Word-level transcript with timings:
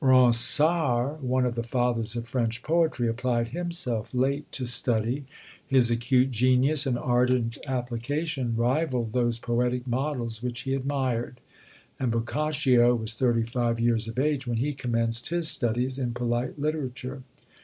Ronsard, 0.00 1.20
one 1.20 1.44
of 1.44 1.56
the 1.56 1.64
fathers 1.64 2.14
of 2.14 2.28
French 2.28 2.62
poetry, 2.62 3.08
applied 3.08 3.48
himself 3.48 4.14
late 4.14 4.52
to 4.52 4.64
study. 4.64 5.24
His 5.66 5.90
acute 5.90 6.30
genius, 6.30 6.86
and 6.86 6.96
ardent 6.96 7.58
application, 7.66 8.54
rivalled 8.54 9.12
those 9.14 9.40
poetic 9.40 9.88
models 9.88 10.44
which 10.44 10.60
he 10.60 10.74
admired; 10.74 11.40
and 11.98 12.12
Boccaccio 12.12 12.94
was 12.94 13.14
thirty 13.14 13.42
five 13.42 13.80
years 13.80 14.06
of 14.06 14.16
age 14.16 14.46
when 14.46 14.58
he 14.58 14.74
commenced 14.74 15.30
his 15.30 15.48
studies 15.48 15.98
in 15.98 16.14
polite 16.14 16.56
literature. 16.56 17.24